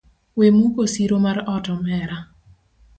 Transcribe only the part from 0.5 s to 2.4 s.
muko siro mar ot omera.